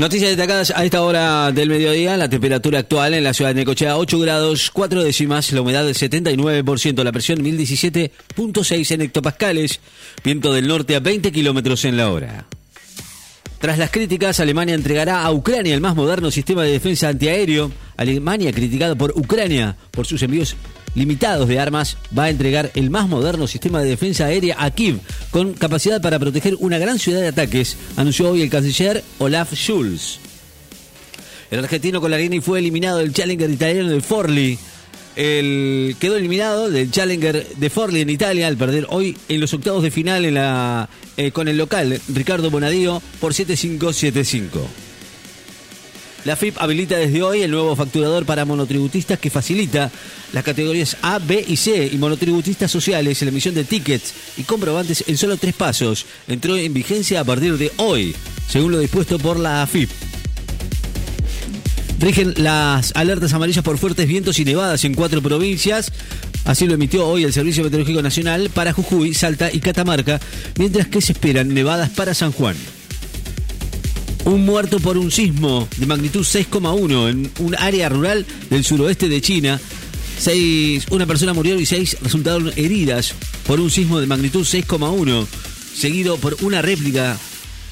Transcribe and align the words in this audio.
Noticias 0.00 0.30
destacadas 0.30 0.72
a 0.74 0.82
esta 0.82 1.02
hora 1.02 1.52
del 1.52 1.68
mediodía. 1.68 2.16
La 2.16 2.30
temperatura 2.30 2.78
actual 2.78 3.12
en 3.12 3.22
la 3.22 3.34
ciudad 3.34 3.50
de 3.50 3.56
Necochea, 3.56 3.98
8 3.98 4.18
grados, 4.18 4.70
4 4.70 5.04
décimas. 5.04 5.52
La 5.52 5.60
humedad 5.60 5.84
del 5.84 5.94
79%. 5.94 7.04
La 7.04 7.12
presión 7.12 7.40
1017.6 7.40 8.92
en 8.92 9.02
hectopascales. 9.02 9.80
Viento 10.24 10.54
del 10.54 10.68
norte 10.68 10.96
a 10.96 11.00
20 11.00 11.30
kilómetros 11.30 11.84
en 11.84 11.98
la 11.98 12.10
hora. 12.10 12.46
Tras 13.58 13.76
las 13.76 13.90
críticas, 13.90 14.40
Alemania 14.40 14.74
entregará 14.74 15.22
a 15.22 15.32
Ucrania 15.32 15.74
el 15.74 15.82
más 15.82 15.94
moderno 15.94 16.30
sistema 16.30 16.62
de 16.62 16.72
defensa 16.72 17.10
antiaéreo. 17.10 17.70
Alemania, 17.98 18.52
criticada 18.52 18.94
por 18.94 19.10
Ucrania 19.10 19.76
por 19.90 20.06
sus 20.06 20.22
envíos 20.22 20.56
limitados 20.94 21.48
de 21.48 21.58
armas, 21.58 21.96
va 22.16 22.24
a 22.24 22.30
entregar 22.30 22.70
el 22.74 22.90
más 22.90 23.08
moderno 23.08 23.46
sistema 23.46 23.80
de 23.80 23.90
defensa 23.90 24.26
aérea 24.26 24.56
a 24.58 24.70
Kiev, 24.70 25.00
con 25.30 25.54
capacidad 25.54 26.00
para 26.00 26.18
proteger 26.18 26.56
una 26.58 26.78
gran 26.78 26.98
ciudad 26.98 27.20
de 27.20 27.28
ataques, 27.28 27.76
anunció 27.96 28.30
hoy 28.30 28.42
el 28.42 28.50
canciller 28.50 29.02
Olaf 29.18 29.54
Scholz. 29.54 30.18
El 31.50 31.58
argentino 31.58 32.00
Colarini 32.00 32.40
fue 32.40 32.60
eliminado 32.60 32.98
del 32.98 33.12
Challenger 33.12 33.50
italiano 33.50 33.88
de 33.88 34.00
Forli. 34.00 34.58
El, 35.16 35.96
quedó 35.98 36.16
eliminado 36.16 36.70
del 36.70 36.90
Challenger 36.92 37.44
de 37.56 37.70
Forli 37.70 38.00
en 38.00 38.10
Italia 38.10 38.46
al 38.46 38.56
perder 38.56 38.86
hoy 38.88 39.16
en 39.28 39.40
los 39.40 39.52
octavos 39.52 39.82
de 39.82 39.90
final 39.90 40.24
eh, 41.16 41.30
con 41.32 41.48
el 41.48 41.58
local 41.58 42.00
Ricardo 42.08 42.50
Bonadío 42.50 43.02
por 43.20 43.32
7-5-7-5. 43.32 44.89
La 46.24 46.36
FIP 46.36 46.58
habilita 46.58 46.96
desde 46.96 47.22
hoy 47.22 47.42
el 47.42 47.50
nuevo 47.50 47.74
facturador 47.74 48.26
para 48.26 48.44
monotributistas 48.44 49.18
que 49.18 49.30
facilita 49.30 49.90
las 50.32 50.44
categorías 50.44 50.96
A, 51.00 51.18
B 51.18 51.42
y 51.48 51.56
C 51.56 51.88
y 51.90 51.96
monotributistas 51.96 52.70
sociales 52.70 53.22
la 53.22 53.28
emisión 53.28 53.54
de 53.54 53.64
tickets 53.64 54.12
y 54.36 54.42
comprobantes 54.42 55.04
en 55.06 55.16
solo 55.16 55.38
tres 55.38 55.54
pasos. 55.54 56.04
Entró 56.28 56.56
en 56.56 56.74
vigencia 56.74 57.20
a 57.20 57.24
partir 57.24 57.56
de 57.56 57.72
hoy, 57.78 58.14
según 58.48 58.72
lo 58.72 58.78
dispuesto 58.78 59.18
por 59.18 59.38
la 59.38 59.62
AFIP. 59.62 59.88
Rigen 62.00 62.34
las 62.36 62.92
alertas 62.96 63.32
amarillas 63.32 63.64
por 63.64 63.78
fuertes 63.78 64.06
vientos 64.06 64.38
y 64.38 64.44
nevadas 64.44 64.84
en 64.84 64.94
cuatro 64.94 65.22
provincias. 65.22 65.90
Así 66.44 66.66
lo 66.66 66.74
emitió 66.74 67.06
hoy 67.06 67.24
el 67.24 67.32
Servicio 67.32 67.62
Meteorológico 67.64 68.02
Nacional 68.02 68.50
para 68.50 68.72
Jujuy, 68.72 69.14
Salta 69.14 69.50
y 69.52 69.60
Catamarca, 69.60 70.20
mientras 70.58 70.86
que 70.86 71.00
se 71.00 71.12
esperan 71.12 71.52
nevadas 71.52 71.90
para 71.90 72.14
San 72.14 72.32
Juan. 72.32 72.56
Un 74.30 74.44
muerto 74.44 74.78
por 74.78 74.96
un 74.96 75.10
sismo 75.10 75.68
de 75.76 75.86
magnitud 75.86 76.20
6,1 76.20 77.10
en 77.10 77.32
un 77.40 77.56
área 77.56 77.88
rural 77.88 78.24
del 78.48 78.62
suroeste 78.62 79.08
de 79.08 79.20
China. 79.20 79.60
Seis, 80.20 80.86
una 80.90 81.04
persona 81.04 81.32
murió 81.32 81.58
y 81.58 81.66
seis 81.66 81.96
resultaron 82.00 82.52
heridas 82.54 83.12
por 83.44 83.58
un 83.58 83.72
sismo 83.72 83.98
de 83.98 84.06
magnitud 84.06 84.42
6,1, 84.42 85.26
seguido 85.74 86.16
por 86.16 86.36
una 86.42 86.62
réplica 86.62 87.18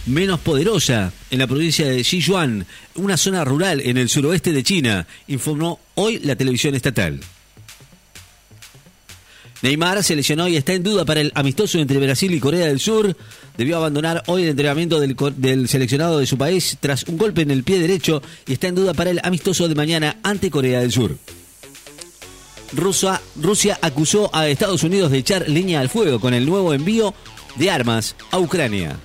menos 0.06 0.40
poderosa 0.40 1.12
en 1.30 1.38
la 1.38 1.46
provincia 1.46 1.86
de 1.86 2.02
Sichuan, 2.02 2.66
una 2.96 3.16
zona 3.16 3.44
rural 3.44 3.80
en 3.80 3.96
el 3.96 4.08
suroeste 4.08 4.52
de 4.52 4.64
China, 4.64 5.06
informó 5.28 5.78
hoy 5.94 6.18
la 6.18 6.34
televisión 6.34 6.74
estatal. 6.74 7.20
Neymar 9.62 10.04
se 10.04 10.14
lesionó 10.14 10.46
y 10.46 10.56
está 10.56 10.72
en 10.72 10.82
duda 10.82 11.04
para 11.04 11.20
el 11.20 11.32
amistoso 11.34 11.78
entre 11.78 11.98
Brasil 11.98 12.32
y 12.32 12.40
Corea 12.40 12.66
del 12.66 12.78
Sur. 12.78 13.16
Debió 13.56 13.76
abandonar 13.76 14.22
hoy 14.26 14.44
el 14.44 14.50
entrenamiento 14.50 15.00
del, 15.00 15.68
seleccionado 15.68 16.18
de 16.18 16.26
su 16.26 16.38
país 16.38 16.76
tras 16.80 17.04
un 17.04 17.18
golpe 17.18 17.42
en 17.42 17.50
el 17.50 17.64
pie 17.64 17.80
derecho 17.80 18.22
y 18.46 18.52
está 18.52 18.68
en 18.68 18.76
duda 18.76 18.94
para 18.94 19.10
el 19.10 19.20
amistoso 19.24 19.68
de 19.68 19.74
mañana 19.74 20.18
ante 20.22 20.50
Corea 20.50 20.80
del 20.80 20.92
Sur. 20.92 21.16
Rusia, 22.72 23.20
Rusia 23.34 23.78
acusó 23.82 24.30
a 24.34 24.46
Estados 24.46 24.82
Unidos 24.84 25.10
de 25.10 25.18
echar 25.18 25.48
leña 25.48 25.80
al 25.80 25.88
fuego 25.88 26.20
con 26.20 26.34
el 26.34 26.46
nuevo 26.46 26.72
envío 26.72 27.14
de 27.56 27.70
armas 27.70 28.14
a 28.30 28.38
Ucrania. 28.38 28.96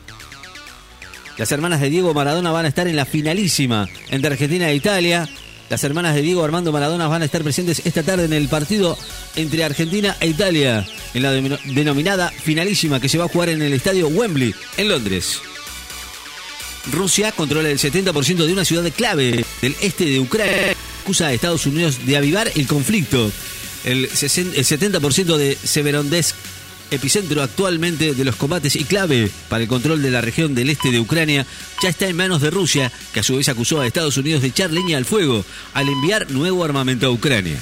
Las 1.38 1.52
hermanas 1.52 1.82
de 1.82 1.90
Diego 1.90 2.14
Maradona 2.14 2.52
van 2.52 2.66
a 2.66 2.67
estar 2.67 2.88
en 2.88 2.95
la 2.95 3.06
finalísima 3.06 3.88
entre 4.12 4.32
Argentina 4.32 4.70
e 4.70 4.76
Italia. 4.76 5.28
Las 5.69 5.83
hermanas 5.83 6.16
de 6.16 6.22
Diego 6.22 6.44
Armando 6.44 6.72
Maradona 6.72 7.08
van 7.08 7.22
a 7.22 7.25
estar 7.25 7.44
presentes 7.44 7.81
esta 7.86 8.03
tarde 8.03 8.25
en 8.25 8.33
el 8.33 8.47
partido 8.47 8.97
entre 9.36 9.64
Argentina 9.64 10.16
e 10.20 10.28
Italia, 10.28 10.86
en 11.14 11.23
la 11.23 11.32
denominada 11.32 12.30
finalísima 12.30 12.99
que 12.99 13.10
se 13.10 13.17
va 13.17 13.26
a 13.26 13.30
jugar 13.30 13.49
en 13.49 13.61
el 13.61 13.73
estadio 13.73 14.08
Wembley, 14.08 14.54
en 14.77 14.89
Londres. 14.89 15.42
Rusia 16.92 17.32
controla 17.32 17.70
el 17.70 17.80
70% 17.80 18.45
de 18.45 18.54
una 18.54 18.65
ciudad 18.65 18.92
clave 18.92 19.45
del 19.61 19.76
este 19.82 20.05
de 20.05 20.20
Ucrania. 20.20 20.76
Acusa 21.02 21.27
a 21.27 21.33
Estados 21.33 21.65
Unidos 21.65 22.05
de 22.05 22.17
avivar 22.17 22.52
el 22.55 22.67
conflicto. 22.67 23.32
El 23.83 24.09
70% 24.09 25.38
de 25.38 25.58
Severodonetsk 25.61 26.36
epicentro 26.93 27.42
actualmente 27.42 28.14
de 28.14 28.26
los 28.26 28.36
combates 28.36 28.76
y 28.76 28.83
clave 28.83 29.30
para 29.49 29.64
el 29.64 29.70
control 29.70 30.02
de 30.02 30.11
la 30.11 30.21
región 30.21 30.55
del 30.55 30.70
este 30.70 30.92
de 30.92 30.99
Ucrania, 30.99 31.45
ya 31.81 31.89
está 31.89 32.08
en 32.08 32.15
manos 32.15 32.42
de 32.42 32.52
Rusia, 32.52 32.92
que 33.14 33.20
a 33.20 33.23
su 33.23 33.37
vez 33.37 33.49
acusó 33.49 33.81
a 33.81 33.87
Estados 33.87 34.17
Unidos 34.17 34.42
de 34.42 34.49
echar 34.49 34.71
leña 34.71 34.98
al 34.98 35.05
fuego 35.05 35.45
al 35.73 35.89
enviar 35.89 36.32
nuevo 36.32 36.64
armamento 36.64 37.08
a 37.08 37.11
Ucrania. 37.11 37.59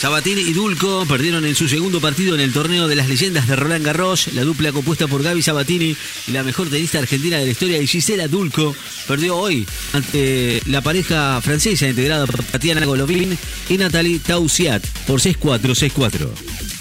Sabatini 0.00 0.40
y 0.40 0.54
Dulco 0.54 1.04
perdieron 1.04 1.44
en 1.44 1.54
su 1.54 1.68
segundo 1.68 2.00
partido 2.00 2.34
en 2.34 2.40
el 2.40 2.54
torneo 2.54 2.88
de 2.88 2.96
las 2.96 3.06
leyendas 3.06 3.46
de 3.46 3.54
Roland 3.54 3.84
Garros. 3.84 4.32
La 4.32 4.44
dupla 4.44 4.72
compuesta 4.72 5.06
por 5.06 5.22
Gaby 5.22 5.42
Sabatini 5.42 5.94
y 6.26 6.32
la 6.32 6.42
mejor 6.42 6.70
tenista 6.70 7.00
argentina 7.00 7.36
de 7.36 7.44
la 7.44 7.50
historia, 7.50 7.86
Gisela 7.86 8.26
Dulco, 8.26 8.74
perdió 9.06 9.36
hoy 9.36 9.66
ante 9.92 10.62
la 10.64 10.80
pareja 10.80 11.38
francesa 11.42 11.86
integrada 11.86 12.24
por 12.24 12.42
Tatiana 12.42 12.86
Golovin 12.86 13.36
y 13.68 13.76
Natalie 13.76 14.20
Tausiat 14.20 14.82
por 15.06 15.20
6-4, 15.20 15.60
6-4. 15.92 16.79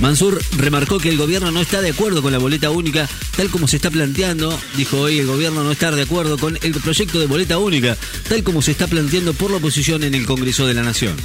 Mansur 0.00 0.40
remarcó 0.56 0.98
que 0.98 1.08
el 1.08 1.16
gobierno 1.16 1.50
no 1.50 1.60
está 1.60 1.80
de 1.80 1.90
acuerdo 1.90 2.22
con 2.22 2.32
la 2.32 2.38
boleta 2.38 2.70
única 2.70 3.08
tal 3.36 3.50
como 3.50 3.66
se 3.66 3.76
está 3.76 3.90
planteando. 3.90 4.56
Dijo 4.76 4.98
hoy 4.98 5.18
el 5.18 5.26
gobierno 5.26 5.64
no 5.64 5.72
está 5.72 5.90
de 5.90 6.02
acuerdo 6.02 6.38
con 6.38 6.58
el 6.62 6.72
proyecto 6.74 7.18
de 7.18 7.26
boleta 7.26 7.58
única 7.58 7.96
tal 8.28 8.42
como 8.42 8.62
se 8.62 8.72
está 8.72 8.86
planteando 8.86 9.34
por 9.34 9.50
la 9.50 9.56
oposición 9.56 10.04
en 10.04 10.14
el 10.14 10.26
Congreso 10.26 10.66
de 10.66 10.74
la 10.74 10.82
Nación. 10.82 11.16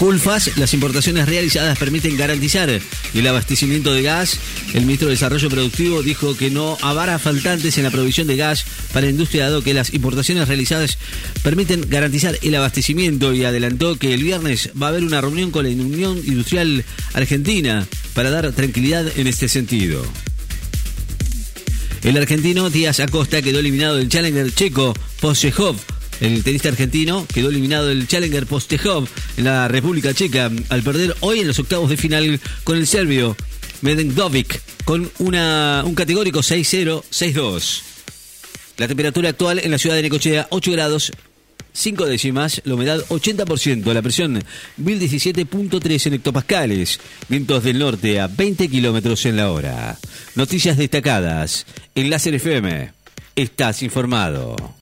Culfas, 0.00 0.56
las 0.56 0.72
importaciones 0.72 1.28
realizadas 1.28 1.78
permiten 1.78 2.16
garantizar 2.16 2.70
el 2.70 3.26
abastecimiento 3.26 3.92
de 3.92 4.00
gas. 4.00 4.38
El 4.72 4.86
ministro 4.86 5.08
de 5.08 5.12
Desarrollo 5.12 5.50
Productivo 5.50 6.02
dijo 6.02 6.34
que 6.38 6.48
no 6.48 6.78
habrá 6.80 7.18
faltantes 7.18 7.76
en 7.76 7.84
la 7.84 7.90
provisión 7.90 8.26
de 8.26 8.36
gas 8.36 8.64
para 8.94 9.04
la 9.04 9.10
industria, 9.10 9.44
dado 9.44 9.62
que 9.62 9.74
las 9.74 9.92
importaciones 9.92 10.48
realizadas 10.48 10.96
permiten 11.42 11.84
garantizar 11.86 12.38
el 12.40 12.54
abastecimiento 12.54 13.34
y 13.34 13.44
adelantó 13.44 13.96
que 13.96 14.14
el 14.14 14.24
viernes 14.24 14.70
va 14.82 14.86
a 14.86 14.88
haber 14.88 15.04
una 15.04 15.20
reunión 15.20 15.50
con 15.50 15.66
la 15.66 15.70
Unión 15.70 16.16
Industrial 16.16 16.82
Argentina 17.12 17.86
para 18.14 18.30
dar 18.30 18.50
tranquilidad 18.52 19.06
en 19.18 19.26
este 19.26 19.50
sentido. 19.50 20.02
El 22.02 22.16
argentino 22.16 22.70
Díaz 22.70 23.00
Acosta 23.00 23.42
quedó 23.42 23.58
eliminado 23.58 23.96
del 23.96 24.08
Challenger 24.08 24.50
checo 24.54 24.94
Posejov 25.20 25.76
el 26.20 26.44
tenista 26.44 26.68
argentino 26.68 27.26
quedó 27.32 27.48
eliminado 27.48 27.86
del 27.86 28.06
Challenger 28.06 28.46
Postejov 28.46 29.08
en 29.36 29.44
la 29.44 29.68
República 29.68 30.14
Checa 30.14 30.50
al 30.68 30.82
perder 30.82 31.16
hoy 31.20 31.40
en 31.40 31.48
los 31.48 31.58
octavos 31.58 31.90
de 31.90 31.96
final 31.96 32.40
con 32.64 32.76
el 32.76 32.86
serbio 32.86 33.36
Medendovic 33.80 34.60
con 34.84 35.10
un 35.18 35.94
categórico 35.94 36.40
6-0, 36.40 37.02
6-2. 37.10 37.82
La 38.76 38.88
temperatura 38.88 39.30
actual 39.30 39.60
en 39.62 39.70
la 39.70 39.78
ciudad 39.78 39.96
de 39.96 40.02
Necochea 40.02 40.46
8 40.50 40.72
grados 40.72 41.12
5 41.72 42.06
décimas, 42.06 42.60
la 42.64 42.74
humedad 42.74 43.04
80%, 43.08 43.92
la 43.92 44.02
presión 44.02 44.42
1017.3 44.80 46.06
en 46.06 46.14
hectopascales, 46.14 47.00
vientos 47.28 47.62
del 47.62 47.78
norte 47.78 48.20
a 48.20 48.26
20 48.26 48.68
kilómetros 48.68 49.24
en 49.26 49.36
la 49.36 49.50
hora. 49.50 49.98
Noticias 50.34 50.76
destacadas 50.76 51.66
en 51.94 52.10
Láser 52.10 52.34
FM. 52.34 52.92
Estás 53.36 53.82
informado. 53.82 54.74